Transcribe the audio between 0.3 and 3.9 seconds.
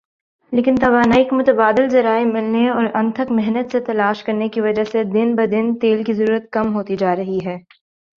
لیکن توانائی کے متبادل ذرائع ملنے اور انتھک محنت سے